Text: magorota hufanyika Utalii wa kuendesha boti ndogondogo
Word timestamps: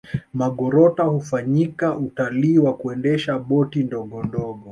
magorota 0.33 1.03
hufanyika 1.03 1.97
Utalii 1.97 2.57
wa 2.57 2.73
kuendesha 2.77 3.39
boti 3.39 3.83
ndogondogo 3.83 4.59